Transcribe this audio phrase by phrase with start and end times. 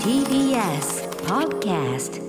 [0.00, 2.20] TBS Podcast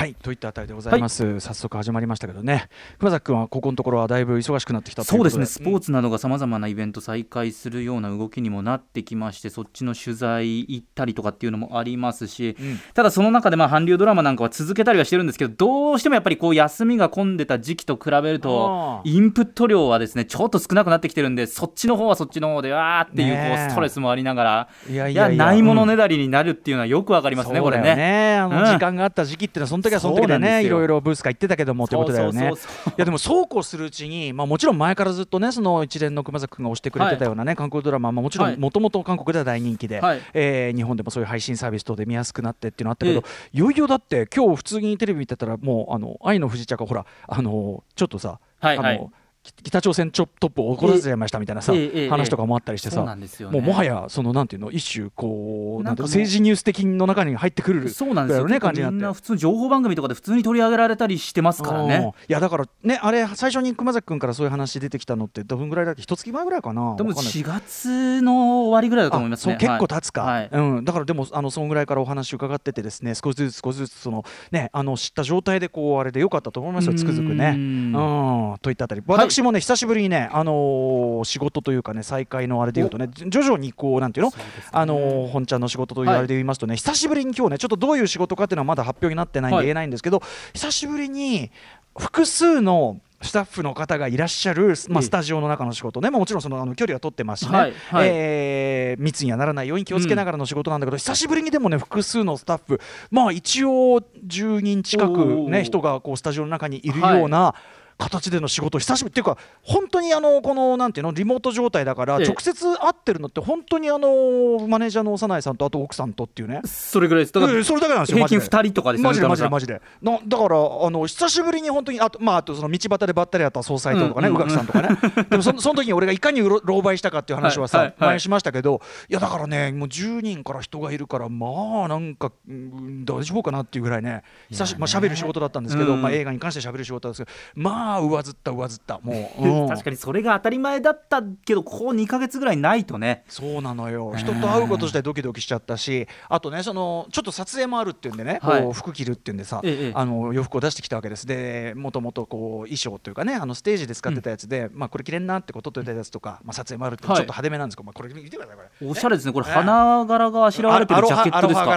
[0.00, 0.14] はい。
[0.14, 2.70] といったあたりでございます、早速始まりましたけどね。
[3.00, 12.80] 熊崎君はここのところはだいぶ忙しくなってきたそうですね、スポーツなどがさまざまなイベント再開するような動きにもなってきまして、そっちの取材行ったりとかっていうのもありますし、うん。
[12.94, 28.38] ただその中でまあ韓流ドラマなんかは続けたりはしてるんですけど、どうしてもやっぱりこう休みが混んでた時期と比べるあと、ーインプット量はですねちょっと少なくなってきてるんで、そっちの方はそっちの方で、わーっていうこうストレスもありながら、いやいや、ないものねだりになるっていうのはよくわかりますね、これね。
[28.38, 28.64] あのうん。
[28.64, 32.52] 時間があった時期っていうのはその時はその時ねいろいろブースが行ってたけどもということだよね。
[32.52, 38.56] いやでもそうこうするうちに、まあ、もちろん前からずっとねその一連の熊崎君が推してくれてたようなね、韓国ドラマ、まあ、もちろはい。
[38.56, 40.20] んもともと韓国では大人気で、はい。
[40.34, 49.06] えー日本でもそういう配信サービス等で見やすくなってっていうのあったけど、えいよいよだって今日普通にテレビ見てたらもうあの愛の不時着がほらあのちょっとさ、あのはいはい。
[49.06, 51.72] き北朝鮮トップを怒らせちゃいましたみたいなさ、
[52.10, 53.02] 話とかもあったりしてさ、
[53.50, 58.94] もうもはやそのなんていうの一種こうなんていう政治ニュース的の中に入ってくるそうなんですよ、ね感じになって。
[58.96, 62.12] みんな普通に情報番組とかで普通に取り上げられたりしてますからうんね。
[62.28, 66.02] いやだからねあれ最初に熊崎君からそういう話出てきたのってどのぐらいだっけ？
[66.02, 66.96] 一月前ぐらいかな？
[66.96, 67.32] でもわかんない。
[67.32, 69.56] 4月の終わりぐらいだと思いますね。
[69.58, 70.50] 結構経つか、はい。
[70.52, 76.94] うん、だからでもあのそのぐらいからお話伺っててですね少しずつ少しずつそのねあの知った状態でこうあれでよかったと思いますよ。
[76.94, 77.54] つくづくね。
[77.56, 77.92] ううん。
[77.92, 84.30] ん、といったあたり私もね、久しぶりにね、あのー仕事というかね再開のあれで言うとね徐々にこうなんていうの？
[84.30, 84.36] ね。
[84.72, 89.66] あのー本ちゃんの仕事というはいあれで言いますとね、久しぶりに今日ねちょっとどういう仕事かっていうのはまだ発表になってないんではい。
[89.66, 90.20] 言えないんですけど、
[90.54, 91.50] 久しぶりに
[91.96, 97.74] 複数のスタッフの方がいらっしゃる、まあ、ええスタジオの中の仕事ね、まあ、もちろんそのあの距離は取ってますしね、はい。
[97.90, 98.08] はい。
[98.10, 105.62] えー密にはならないように気をつけながらの仕事なんだけど、久しぶりにでもね複数のスタッフまあ一応10人近く、おね、ー。
[105.62, 107.54] 人がこうスタジオの中にいるような、
[108.00, 112.26] 形での仕事久しぶりっていうか本当にあのこのなんていうのリモート状態だからええ。
[112.26, 116.62] 直接会ってるのって本当にあのマネージャーの幼いさんとあと奥さんとっていうね。
[116.64, 117.32] それぐらいです。
[117.32, 118.56] だからええそれだけなんですよ平均マジで。
[118.56, 119.04] 2人とかです。
[119.04, 119.82] マジでマジで田マジで。
[120.02, 124.88] なだからあの久しぶりに本当にあとまああとその道端でばったりやった総裁とかね宇垣さんとかね。
[125.28, 128.08] でもその その時に俺がいかにうろ狼狽したかっていう話はさはいはいはい。
[128.10, 136.02] 前にしましたけどいやだからねもう10人から人がいるからまあなんかうん大丈夫かなっていうぐらいね久しまあ喋る仕事だったんですけどうん。
[136.02, 139.00] まあ映画に関して喋る仕事ですけどまあ上ずった上ずった。
[139.02, 139.68] もう中 うん。
[139.68, 143.24] 確かにそれが当たり前だったけど、ここ2か月ぐらいないとね。
[143.28, 144.12] そうなのよ。
[144.16, 148.62] 人と会うこと自体ドキドキしちゃったしあとねそのちょっと撮影もあるっていうんでね、はい。
[148.62, 151.26] こう服着るっていうんでさ、ええあの洋服を出してきたわけです。
[151.26, 157.76] でもともとこう衣装というかねあのステージで使ってたやつで、まあ、これ着れんなってことといたやつとか、まあ、撮影もあるってちょっはいと派手めなんです。
[157.76, 158.88] けど、まあ、これ見てくださいこれ。
[158.88, 159.32] おしゃれですね。
[159.32, 161.72] これええ花柄があしらわれてるジャケットですか？
[161.72, 161.76] ア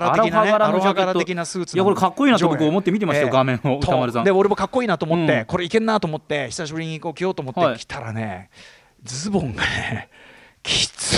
[0.72, 3.78] ロハ柄的なスーツいやこれかっこいいなと僕思って見てましたよ、画面を。
[3.82, 4.24] 歌丸さん。
[4.24, 5.46] で俺もかっこいいなと思って、うん。
[5.46, 7.78] これいけんなと思って久しぶりにこう着ようと思ってはい。
[7.78, 8.50] 着たらね、
[9.04, 10.10] ズボンがね
[10.64, 11.18] きつ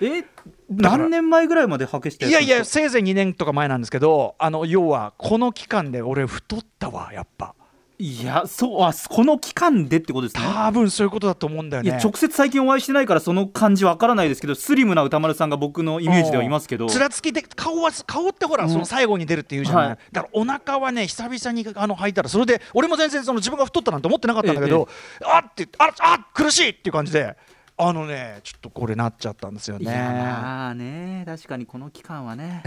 [0.00, 0.24] え
[0.68, 7.55] 何年前ぐらいまではけしていやいやせいぜい2年とか前なんですけどあの要はこの期間で俺太ったわやっぱ
[7.98, 10.42] いやそうあこの期間でってことですね。
[10.44, 11.88] 多分そういうことだと思うんだよね。
[11.88, 16.88] いや直接最近お会いしてないからその感じわからないですけどスリムな歌丸さんが僕のイメージではいますけど。
[16.88, 18.70] つらつきで顔は顔ってほら、うん。
[18.70, 19.98] その最後に出るっていうじゃない、はい。
[20.12, 24.88] だからお腹はね久々にあの履いたらそれで俺も全然その自分が太ったなんて思ってなかったんだけど、
[25.24, 27.36] あってああ苦しいっていう感じで
[27.78, 29.98] あのねちょっとこれなっちゃったんですよいやね。
[29.98, 32.62] まあね確かにこの期間はね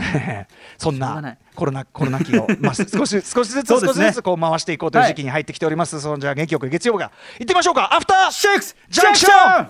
[0.78, 9.68] そんなコロナコロナ期を、まあ、少し少しずつね少しずつこう回していこうという時期に入ってきております、そのじゃあ元気よく月曜日が行ってみましょうかアフターシェイクスジャンクション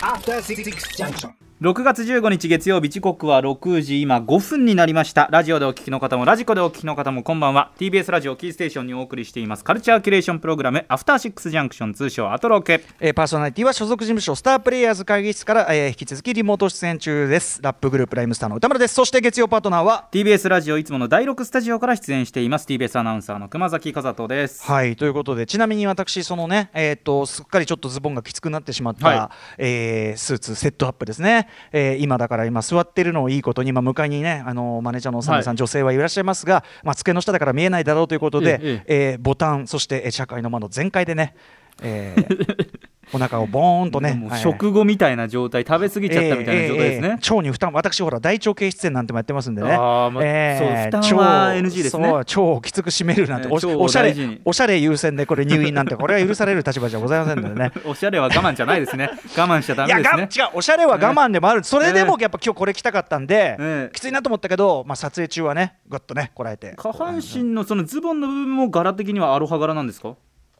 [0.00, 0.62] After Six
[0.96, 1.43] Junction.
[1.64, 5.30] 6月15日月曜日時刻は6時今5分になりました。
[5.32, 7.72] ラジオでお聞きの方もラジコでお聞きの方もこんばんは。
[7.78, 9.64] TBS ラジオキーステーションにお送りしています。
[9.64, 12.84] カルチャーキュレーションプログラムアフターシックスジャンクション通称アトロケ。
[13.00, 17.62] えーパーソナリティは所属事務所スタープレイヤーズ会議室から、えー引き続きリモート出演中です。
[17.62, 18.94] ラップグループライムスターの歌丸です。
[18.96, 22.66] そして月曜パートナーは TBS ラジオいつもの第6スタジオから出演しています。
[22.66, 24.62] TBS アナウンサーの熊崎和人です。
[24.70, 35.56] はいということでちなみに私そのねえっ、とすっかりちょっとズボンがきつくなってしまった、はえースーツセットアップですね、えー今だから今座ってるのをいいことに今向かいにねあのマネージャーのサムさん、はい。
[35.56, 39.16] 女性はいらっしゃいますが、まあ、机の下だから見えないだろうということで、ええ。
[39.16, 41.34] ーボタンそしてえー社会の間の全開でね、
[41.82, 42.78] えー
[43.14, 49.72] お腹をボーンとね食後みたいな状態食べ過ぎちゃったみたいな状態ですね、腸に負担私ほら大腸憩室炎なんてもやってますんでね。
[49.72, 50.20] あーま
[50.58, 52.12] そう負担は腸 NG ですね。
[52.12, 54.14] 腸をきつく締めるなんて、おしゃれ
[54.44, 57.72] おしゃれ優先でこれ入院なんてこれは許される立場じゃございませんのでね。
[57.86, 59.10] おしゃれは我慢じゃないですね。
[59.36, 60.44] 我慢しちゃダいやが違メですね。
[60.52, 63.94] うおしゃれは我慢でもある、それでもやっぱ今日これ着たかったんで、ええ。
[63.94, 66.74] きついなと思ったけど、まあ、撮影中はねぐっとねこらえて。
[66.76, 70.14] 下半身のそのズボンの部分も柄的にはアロハ柄なんですか？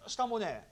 [0.06, 0.65] 下もね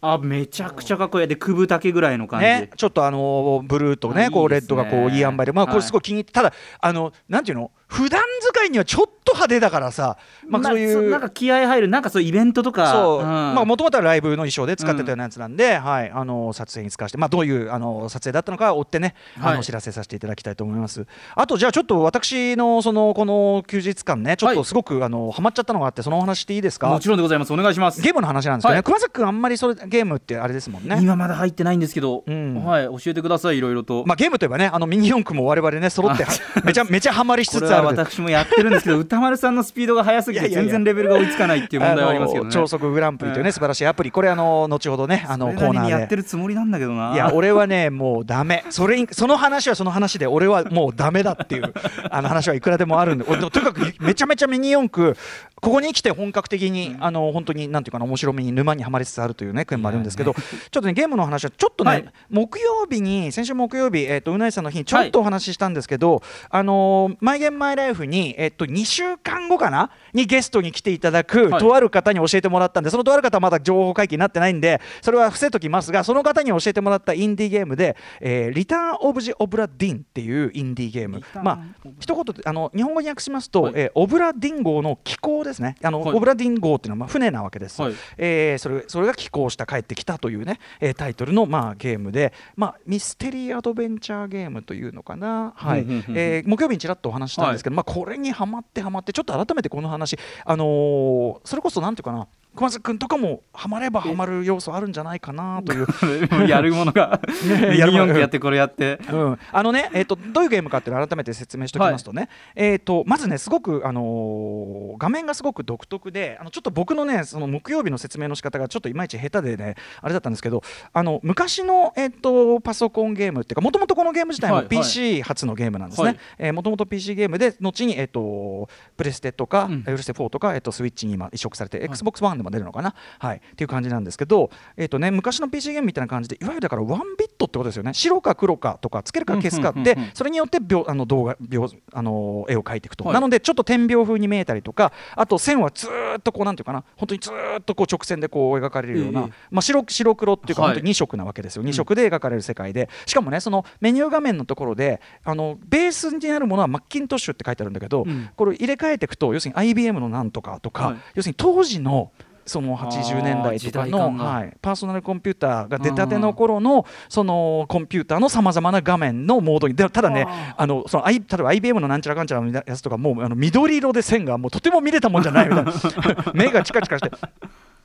[0.00, 1.28] あめちゃくちゃかっこいい。
[1.28, 4.30] で首丈ぐらいの感じ、ね、ちょっとあのブルーとね。
[4.30, 5.52] こうレッドがこういい塩梅で。
[5.52, 7.70] まあこれすごい気に入って、ただあのなんていうの？
[7.88, 12.92] 普段使いにはちょっと派手だからさまあそういう、なんか気合入るなんかそういうイベントとか。
[12.92, 13.24] そう、ん。
[13.24, 16.10] まあもともとはライブの衣装で使ってたようなやつなんで、はい。
[16.10, 19.54] あの撮影に使わせてまあどういうあの撮影だったのかを追ってね、あはい。
[19.54, 21.06] のお知らせさせていただきたいと思います。
[21.34, 26.88] あとじゃあちょっと私のそのこの休日間ねちょっはいとすごく、あのハマっちゃったのがあってそのお話していいですか？
[26.88, 27.00] も。
[27.00, 27.52] ちろんでございます。
[27.52, 28.02] お願いします。
[28.02, 28.84] ゲームの話なんですけどね、はい。
[28.84, 30.98] 熊崎君あんまりそれゲームってあれですもんね。
[31.00, 32.64] 今まだ入ってないんですけど、うん。
[32.64, 32.84] はい。
[32.84, 36.30] 教えてくださいいろいろと、まあ、ゲームといえばねあのミニ四駆も我々ね揃っては
[36.64, 42.50] めちゃめちゃハマりしつつある私もやってるんですけど歌丸さんのスピードが速すぎて全然レベルが追いつかないっていう問題はありますけどね。
[42.52, 43.52] 超速グランプリというね、うん。
[43.52, 44.10] 素晴らしいアプリ。
[44.10, 45.78] これあの後ほどねあのコーナーで。
[45.80, 47.12] にやってるつもりなんだけどな。
[47.14, 48.64] いや俺はねもうダメ。
[48.70, 51.72] それにその話はその話で俺はもうダメだっていう
[52.10, 53.24] あの話はいくらでもあるんで。
[53.28, 55.16] 俺とにかくめちゃめちゃミニ四駆
[55.60, 62.12] ここに来て本格的に、あの本当になんていうかな面白みに沼にはまりつつあるというね件もあるんですけど、ちょっとねゲームの話はちょっとね、はい。
[62.30, 69.90] 木曜日に先週木曜日えっ、とうないさんの日にちょっとお話ししたんですけど、あのーマイゲームマイライフにえっ、と2週間後かな？
[70.14, 71.60] にゲストに来ていただく、はい。
[71.60, 81.22] とある方に教えてもらったんでそのとある方はまだ情報解禁になってないんでそれは伏せときますがその方に教えてもらったインディーゲームで「えーリターン・オブ・ジ・オブラ・ディン」っていうインディーゲーム。
[81.42, 81.58] まあ
[82.00, 83.72] 一言であの日本語に訳しますと、はい。
[83.76, 85.76] えーオブラ・ディン号の寄港ですね。
[85.82, 86.16] あの、はい。
[86.16, 87.94] オブラ・ディン号っていうのはまあ船なわけです、はい。
[88.16, 95.80] えーそれそれが寄港した帰ってきたというね、えータイトルの、まあ、ゲームで、まあ、ミステリーアドベンチャーゲームというのかな、はい。
[96.14, 102.28] えー木曜日にちらっとお話ししたんですですけど、まあ、これにはまってはまってちょっと改めてこの話、あのーそれこそ何て言うかな
[102.58, 105.86] 熊崎君とかもハマればハマる要素あるんじゃないかなという。
[106.50, 107.20] やるものが。
[107.76, 108.98] やるものやってこれやって。
[109.12, 120.62] うん、あのね、えー、とどういうゲームかっていうのを改めて説明しておきますとね、えー、とまずねすごく、あのー画面がすごく独特であのちょっと僕のねその木曜日の説明の仕方がちょっといまいち下手でねあれだったんですけど
[120.92, 124.76] あの昔の、えー、とパソコンゲームっていうかもともとこのゲーム自体もはいはい。
[124.76, 126.18] PC 初のゲームなんですはい。
[126.38, 129.82] ねもともと PC ゲームで後に、えー、とプレステとか、うん。
[129.82, 137.94] プレステ4とか、えー、とスイッチに今移植されて、XBOX1 でも出るのかな、はい、っていう感じなんですけど、えーとね、昔の PC ゲームみたいな感じでいわゆるだからワンビットってことですよね。
[137.94, 143.14] 白か黒かとかつけるか消すかってそれによって描あの動画描あの絵を描いていくと、はい。
[143.14, 146.84] なのでちょっと点描風に見えたりとかあと線はずーっとこうなんていうかな？
[146.96, 150.70] 本当にずーっとこう直線でこう描かれるような、ええまあ、白白黒っていうかはい。
[150.72, 152.88] 本当に2色なわけですよ、2色で描かれる世界で。
[153.06, 158.30] しかもねそのメニュー画面のところであのベースになるものはマッキントッシュって書いてあるんだけど、うん。
[158.36, 160.96] これ入れ替えていくと要するに IBM のなんとかとか、はい。
[161.14, 162.12] 要するに当時の
[162.48, 175.72] その80年代とかの、はい、パーソナルコンピューターが出たての頃のそのコンピューターのさまざまな画面のモードにでただねああのその、I、例えば IBM のなんちゃらかんちゃらのやつとかもうあの緑色で線がもうとても見れたもんじゃないみたいな
[176.34, 177.10] 目がチカチカして。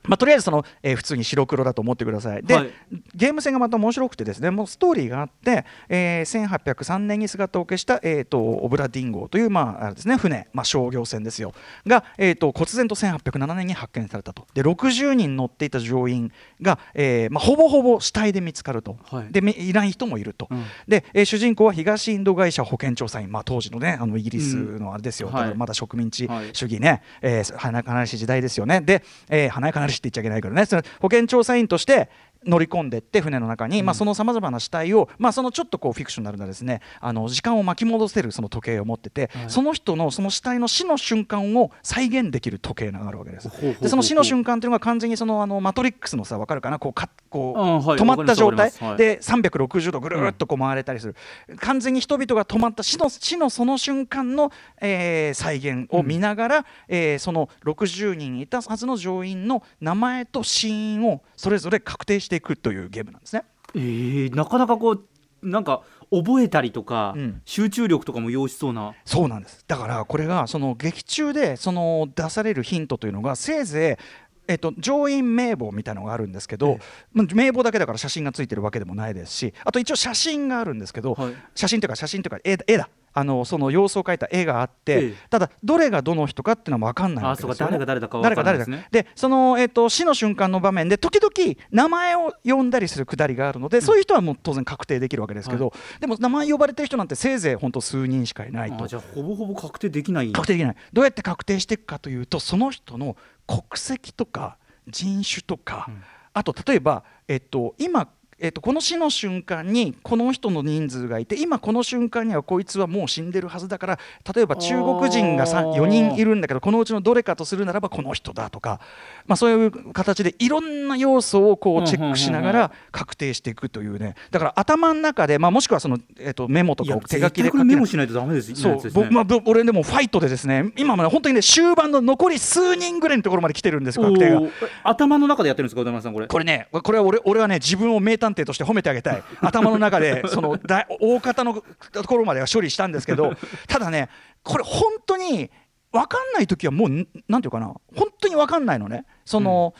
[0.06, 2.42] まあ、とりあえずその、えー普通に白黒だと思ってください。
[2.42, 2.70] で、はい
[3.14, 11.52] ゲーム性がまた面白くてですねもうストーリーがあって、えー1803年に姿を消した、えー、とオブラディン号という、まああれですね、船、まあ、商業船ですよ。
[11.86, 14.46] が、えー、と忽然と1807年に発見されたと。
[14.54, 19.32] で60人乗っていた乗員が、えーまあ、ほぼほぼ死体で見つかると、はい。
[19.32, 20.64] でめいない人もいると、うん。
[20.88, 25.34] で、えー主人公は東インド会社保険調査員、まあ、当時のねあのイギリスのあれですよ、うん。
[25.34, 26.50] はいだからまだ植民地はい。
[26.52, 28.80] 主義ね、えー華やかなりし時代ですよね。
[28.80, 30.64] で、えー華やかなりしって言っちゃいけないけどね。
[30.66, 32.08] その保険調査員として
[32.46, 39.50] 乗り込んでって船の中に、まあ、そのさまざまな死体を、まあ、そのちょっとこうフィクショナルなですねあの時間を巻き戻せるその時計を持ってて、はい。
[39.50, 43.50] その人のその死体の死の瞬間を再現できる時計があるわけです。
[43.80, 46.78] でその死の瞬間というのが完全にそのあのマトリックスのさ分かるかな？
[46.78, 51.16] こうかこう、うんはい止まった状態で360度ぐるーっとこう回れたりする、
[51.58, 63.44] 完全に人々が止まった死の死のその瞬間の、えー再現を見ながら、えーその60人いたはずの乗員の名前と死因をそれぞれ確定していくというゲームなんですね。
[63.74, 65.04] えーなかなかこう
[65.42, 67.42] なんか覚えたりとか、うん。
[67.44, 68.94] 集中力とかも要しそうな。
[69.04, 69.64] そうなんです。
[69.68, 76.78] だからこれがその劇中でその出されるヒントというのがせいぜいえっと、乗員名簿みたいなのがあるんですけど、
[77.12, 81.34] まあ名簿だけだから写真がついてるわけでもないですしあと一応写真があるんですけど、はい。
[81.54, 85.14] 写真というか写真というか絵だ絵だあのその様子を描いた絵があって、ええ。
[85.30, 88.88] ただどれがどの人かっていうのは分かんないわけですよ、ね、誰が誰だか分からないですね。
[88.90, 98.84] でその、えっと死の瞬間の場面で時々名前を呼んだりするくだりがあるので、そういう人はもう当然確定できるわけですけど、でも名前呼ばれてる人なんてせいぜい本当数人しかいないと。
[98.84, 100.32] あじゃあほぼほぼ確定できない。
[100.32, 100.76] 確定できない。
[100.92, 103.16] どうやって確定していくかというとその人の
[103.46, 104.56] 国籍とか
[104.88, 105.88] 人種とか、
[106.32, 113.98] あと例えば、えっと、今えー、とこの死の瞬間にこの人の人数がいて今この瞬間にはこいつはもう死んでるはずだから
[114.34, 118.80] 例えば中国人が4人いるんだけどこのうちのどれかとするならばこの人だとか、
[119.26, 124.14] まあ、そういう形でいろんな要素をこうチェックしながら確定していくというね。
[124.30, 134.40] だから頭の中で、まあ、もしくはその、えー、とメモとかを手書きで書けメモしないとダメですそう僕、まあ、俺でもファイトでですね今まで本当にね終盤の残り数人ぐらいのところまで来てるんです確定が。
[134.82, 136.26] 頭の中でやってるんですか小田さんこれ。
[136.26, 139.22] これねこれは俺俺はね自分を名探偵として褒めてあげたい。
[139.40, 141.62] 頭の中でその大大方の
[141.92, 143.34] ところまでは処理したんですけど
[143.68, 144.08] ただね
[144.42, 145.50] これ本当に
[145.92, 149.04] 分かんない時はもうなんていうかな本当に分かんないのね。
[149.24, 149.74] その、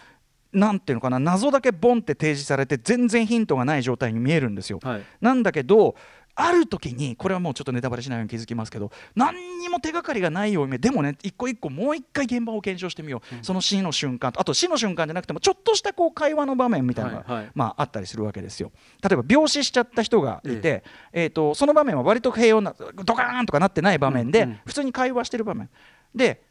[0.52, 4.78] うん、なんていうのかな謎だけボンって提示されて全然ヒントがない状態に見えるんですよ。
[4.82, 5.96] はい、なんだけど
[6.36, 18.72] ある時にこれはもうちょっとネタバレしないように気づきますけど何にも手がかりがないようにでもね一個一個もう一回現場を検証してみよう、うん、その死の瞬間とあと死の瞬間じゃなくてもちょっとしたこう会話の場面みたいなのが、はいはい、まあ、あったりするわけですよ。
[19.02, 22.74] 例えば病死しちゃった人がいて、えええーとその場面は割と平穏な
[23.04, 25.70] ドカーンとかなってない場面で、うんうん、普通に会話してる場面。
[26.14, 26.42] で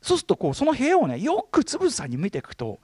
[0.00, 2.80] そうするとこうその部屋をねよくつぶさに見ていくと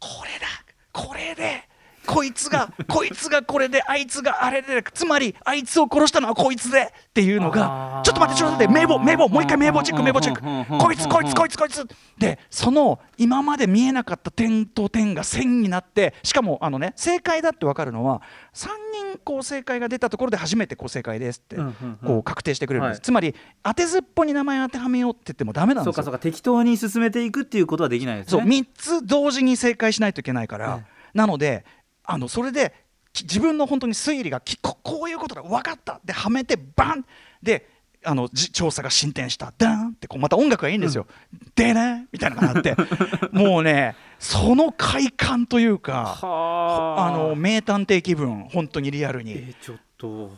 [0.00, 0.46] これだ
[0.92, 1.63] これで
[2.06, 10.78] こいつがこいつがこれであいつがあれでつまりあいつを殺したのはこいつでっていうのがちょっと待ってちょっと待って名簿名簿もう一回名簿チェック名簿チェック。
[10.78, 11.86] こいつこいつこいつこいつ。
[12.18, 18.22] でその今まで見えなかった点と点が線になってしかもあのね正解だって分かるのは
[18.54, 18.68] 3
[19.12, 21.56] 人こう正解が出たところで初めてこう正解ですって
[22.04, 25.92] こう確定してくれるんです、つまり当てずっぽに名前当てはめようって言ってもダメなんですよ。
[25.92, 28.30] そうかそうか適当に進めていくっていうことはできないですね。
[28.30, 30.80] そう3つ同時に正解しないといけないから、
[31.14, 31.64] なので
[32.04, 32.74] あのそれで
[33.22, 36.00] 自分の本当に推理がここういうことだ分かった。
[36.04, 37.04] ではめてバン！
[37.42, 37.68] で
[38.06, 39.52] あの調査が進展した。
[39.56, 42.76] ダーンってこうまた音楽がいいんですよ、うん、でねみたいなのがあって。
[43.32, 47.10] もうねその快感というかあ。
[47.16, 49.78] の名探偵気分本当にリアルに、えー、ちょっ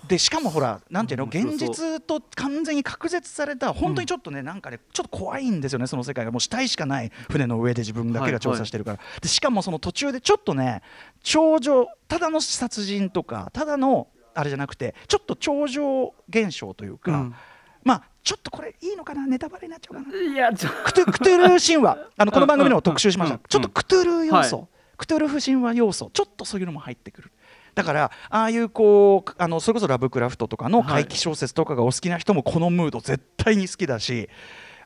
[0.09, 6.31] でしかもほらなんていうの現実と完全に隔絶された本当にちょっとね、なんかねちょっと怖いんですよねその世界が。
[6.31, 10.83] もう死体しかない船の上で自分だけが調査してるから、でしかもその途中でちょっとね
[11.23, 17.35] 頂上ただの殺人とかただのあれじゃなくてちょっと超常現象というか、うん、
[17.85, 20.17] まあちょっとこれいいのかなネタバレになっちゃうかな。
[20.17, 21.99] いやクトゥクトゥルー神話。
[22.17, 24.67] あのこの番組でも特集しました、ちょっとクトゥルー要素、はい、
[24.99, 26.11] クトゥルフ神話要素。
[26.13, 27.33] ちょっとそういうのも入ってくる
[27.77, 34.29] だからああいうこうあのそれこそラブクラフトとかの怪奇小説とかがお好きな人もこのムード絶対に好きだし。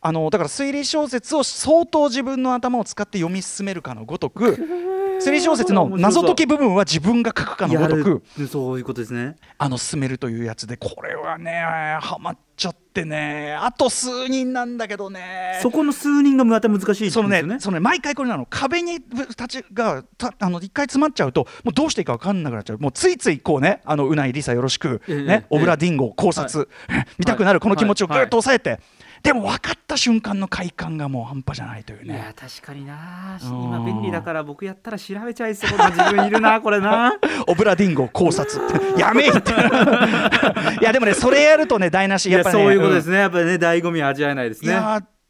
[0.02, 4.56] あのだから推理小説を相当自分の頭を使って読み進めるかのごとく
[5.20, 9.36] 推理小説の謎解き部分は自分が書くかのごとくそういうことですね。
[9.58, 15.58] あの進めるというやつでこれはねハマっちゃってねあと数人なんだけどね。
[15.62, 18.46] そこの数人がまた難しい、ね、そのねそのね毎回これなの。
[18.46, 22.78] 壁に立ちがたあの一回詰まっちゃうともうどうしていいか分かんなくなっちゃう。
[22.78, 28.70] もうついついこうねあのうないりさよろしく、ね、オブラディンゴ考察、はい、 見たくなるこの気持ちをぐっと抑えて。
[28.70, 28.80] はい
[29.22, 32.14] でも分かった瞬間の快感がもう半端じゃないというね。
[32.14, 33.38] いや確かにな。
[33.42, 37.12] 今便利だから僕やったら調べちゃいそうな自分いるなこれな。
[37.46, 38.60] オブラディンゴ考察。
[38.98, 39.52] やめえって。
[40.80, 44.74] いやでもねそれやるとね台無しやっぱり、ね、そういうことですね、やっぱりね醍醐味味わえないですね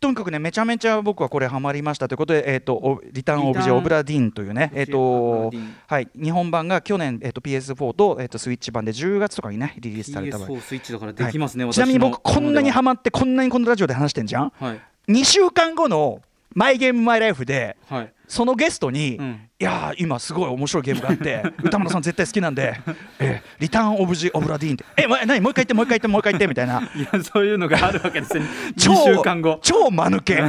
[0.01, 5.53] とにかくねめちゃめちゃ僕はこれハマりましたということで、えーと、リターン・オブジェ・オブラディンというね、えーと
[5.87, 10.49] はい、日本版が去年、えーと、PS4 と,、えーと、スイッチ版で10月とかにねリリースされた場合。
[10.49, 14.81] PS4 スイッチだからできますね、はい、ちなみに僕こんなにハマってこんなにこのラジオで話してんじゃん、はい、
[15.13, 16.23] 2週間後の
[16.55, 22.81] 「マイ・ゲーム・マイ・ライフで」はいそのゲストに、うん、いや今すごい面白いゲームがあって 歌丸さん絶対好きなんで
[23.19, 25.41] 「えリターン・オブ・ジ・オブ・ラディーン」って「えま、何？
[25.41, 26.81] もう一回言ってもう一回言ってもう一回言って」みたいな。
[26.95, 28.47] いやそういうのがあるわけですね。
[28.79, 29.59] 超週間後。
[29.63, 30.37] 超間抜け。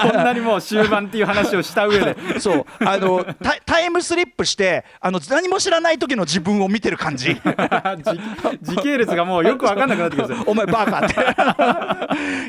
[0.00, 2.16] こんなにもう終盤っていう話をした上で。
[2.40, 2.64] そう。
[2.80, 3.26] あの
[3.66, 7.36] タイムスリップしてあの何も知らない時の自分を見てる感じ。
[8.62, 11.14] 時系列がもうよく分かんなくなってきますお前バカって。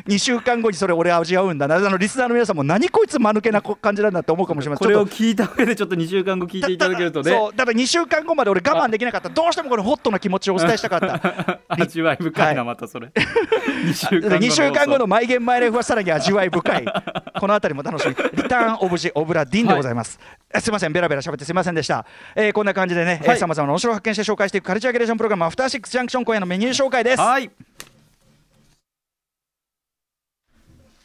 [0.08, 1.76] 2週間後にそれ俺味わうんだな。
[1.76, 4.88] あのリスナーの皆さんも何こいつ間抜けな感じなんだって思うかもしれません。
[4.88, 7.32] これを聞いた上でちょっと2週間後聞いていただけるとね。
[7.32, 9.30] そうだから2週間後まで俺我慢できなかった。
[9.30, 11.60] どうしてもこのホットな気持ちをお伝えしたかった。
[11.70, 13.08] 味わい深いな、またそれ。
[13.08, 16.86] 2週間後 ,2 週間後のマイゲンマイレフはさらに味わい深い。
[17.40, 18.16] この辺りも楽しみ。
[18.34, 20.20] リターンオブジオブラディンでございます、
[20.52, 22.06] はい、すみませんベラベラ喋ってすみませんでした、
[22.36, 27.22] えー、こんな感じでねさまざまな面白を発見して紹介していくカルチャーゲレーションプログラムアフターシックスジャンクション今夜のメニュー紹介です。
[27.22, 27.50] はい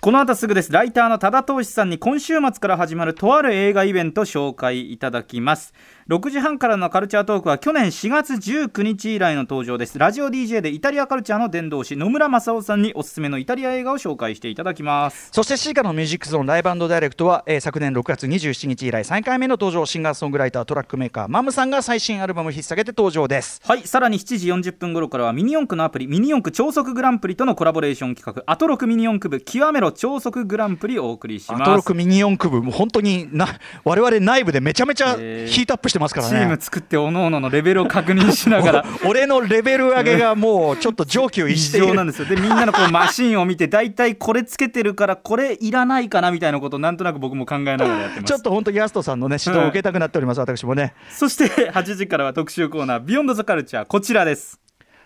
[0.04, 0.70] この後すぐです。
[0.70, 5.72] ライターの多田投資さんに今週末から始まるとある映画イベント紹介いただきます。
[6.10, 9.98] 6時半からのカルチャートークは去年4月19日以来の登場です。
[9.98, 15.30] ラジオ DJ でイタリアカルチャーの伝道師野村正夫さんにおすすめのイタリア映画を紹介していただきます。
[15.32, 19.86] そしてシーカのミュージックゾーンライブダイレクトは、えー、昨年6月27日以来3回目の登場。
[19.86, 23.62] シンガーソングライタートラックメーカーマムさんが最新アルバム引っ提げて登場です。
[23.64, 31.62] はいさらに7時40分頃からはミニ四駆のアプリミニ四駆超速グランプリとのコラボレーション企画アトロクミニ四駆部極めろ超速グランプリをお送りします。
[31.62, 33.48] アトロクミニ四駆部もう本当にな
[33.84, 38.84] 我々内部でめちゃめちゃヒートアップしてますからね、チーム作っておのおののレベルを確認しながら。
[39.06, 42.06] 俺のレベル上げがもうちょっと上級一してなん。
[42.06, 48.30] ですよでみんなのこうマシンを見て大体これつけてるからこれいらないかなみたいなことをなんとなく僕も考えながらやってます。
[48.30, 50.94] ちょっと本当にヤストさんのね指導を受けたくなっております、はい、私もね。
[51.10, 54.60] そして8時からは特集コーナービヨンドザカルチャーこちらです。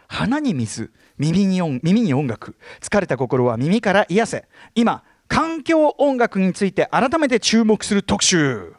[0.09, 2.56] 鼻に水耳に音耳に音楽。
[2.80, 4.44] 疲れた心は耳から癒せ。
[4.75, 8.77] 今環境音楽について改めて注目する特集。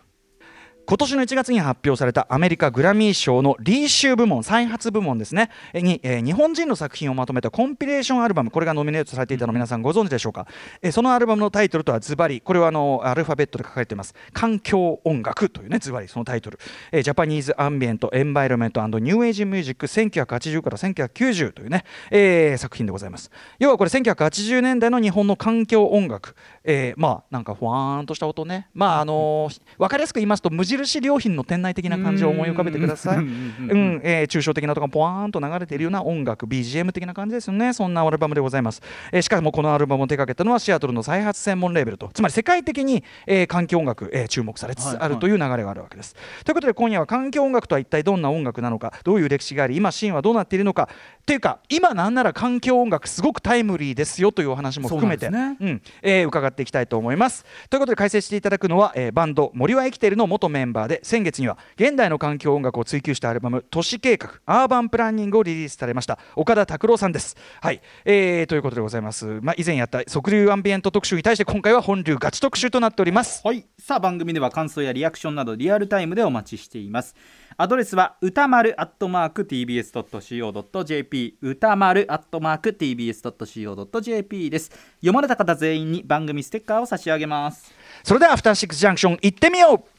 [0.90, 5.52] 今年の1月に発表されたアメリカグラミー賞のリイシュー部門再発部門ですね。
[5.76, 8.50] に、えー、日本人の作品をまとめたコンピレーションアルバム。
[8.50, 10.48] これがノミネートされていたの皆さんご存知でしょうか、
[10.82, 14.16] えー、そのアルバムのタイトルとはズバリこれはあのアルファベットで書かれています。
[14.34, 16.58] 環境音楽というねズバリそのタイトル、
[16.92, 23.30] えー、 Japanese Ambient Environmental New Age Music 1980から1990というね、えー、作品でございます。
[23.60, 28.70] 要はこれ1980年代の日本の環境音楽、えー、まあなんかふわーんとした音ね。
[28.74, 33.18] まああのー、分かりやすく言いますと無印良品の店内的な感じを思い浮かべてください。
[33.18, 37.74] うん、えー、抽象的なとかポワーンと流れているような音楽 BGM 的な感じですよね。
[37.74, 38.82] そんなアルバムでございます、
[39.12, 42.10] えー、しかもこのアルバムを手掛けたのはシアトルの再発専門レーベルと。
[42.14, 50.90] つまり世界的に、えー、環境音楽、えー、注目されつつあるという流れがあるわけです、はいはい、ということで今夜は環境音楽とは一体どんな音楽なのかどういう歴史があり今シーンはどうなっているのか。
[51.22, 55.82] っていうか今なんなら環境音楽すごくタイムリーですよというお話も含めてう、ね、ん。
[56.02, 57.46] えー、伺っていきたいと思います。
[57.70, 66.20] ということで解説していただくのは、えー、バンド森は生きているの元メンバーで先月には現代の環境音楽を追求したアルバム「都市計画アーバンプランニング」をリリースされました。
[66.36, 67.36] 岡田拓郎さんです。
[67.62, 73.42] はい、えー、ということでございます、まあ、以前やった即流アンビエント特集に対して今回は本流ガチ特集となっております。
[73.46, 73.66] はい。
[73.78, 77.16] さあ番組では感想やリアクションなどリアルタイムでお待ちしています。
[77.58, 84.72] アドレスは歌丸アットマーク TBS.CO.JP 歌丸アットマーク TBS.CO.JP です。
[85.02, 87.74] 読まれた方全員に番組ステッカーを差し上げます。
[88.04, 89.99] それではアフターシックスジャンクション行ってみよう